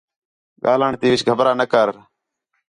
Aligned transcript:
ڳاہلݨ 0.63 0.93
تی 1.01 1.07
وچ 1.11 1.21
گھبرا 1.29 1.53
نہ 1.59 1.65
کر 1.71 1.87